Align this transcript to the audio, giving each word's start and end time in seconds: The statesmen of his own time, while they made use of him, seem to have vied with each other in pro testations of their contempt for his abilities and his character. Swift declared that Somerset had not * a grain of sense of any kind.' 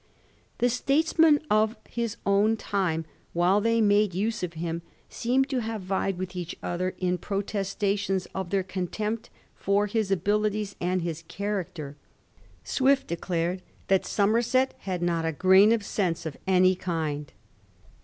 The 0.57 0.67
statesmen 0.67 1.41
of 1.51 1.75
his 1.87 2.17
own 2.25 2.57
time, 2.57 3.05
while 3.33 3.61
they 3.61 3.81
made 3.81 4.15
use 4.15 4.41
of 4.41 4.53
him, 4.53 4.81
seem 5.09 5.45
to 5.45 5.59
have 5.59 5.83
vied 5.83 6.17
with 6.17 6.35
each 6.35 6.55
other 6.63 6.95
in 6.97 7.19
pro 7.19 7.43
testations 7.43 8.25
of 8.33 8.49
their 8.49 8.63
contempt 8.63 9.29
for 9.55 9.85
his 9.85 10.09
abilities 10.09 10.75
and 10.81 11.03
his 11.03 11.23
character. 11.27 11.97
Swift 12.63 13.05
declared 13.05 13.61
that 13.89 14.03
Somerset 14.07 14.73
had 14.79 15.03
not 15.03 15.23
* 15.25 15.25
a 15.25 15.31
grain 15.31 15.71
of 15.71 15.85
sense 15.85 16.25
of 16.25 16.35
any 16.47 16.73
kind.' 16.73 17.31